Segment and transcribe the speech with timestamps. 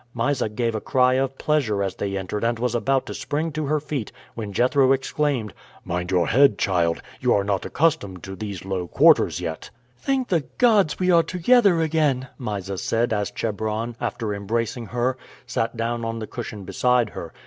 [0.15, 3.67] Mysa gave a cry of pleasure as they entered and was about to spring to
[3.67, 5.53] her feet, when Jethro exclaimed:
[5.85, 7.03] "Mind your head, child!
[7.19, 9.69] You are not accustomed to these low quarters yet."
[9.99, 15.77] "Thank the gods we are together again!" Mysa said as Chebron, after embracing her, sat
[15.77, 17.31] down on the cushion beside her.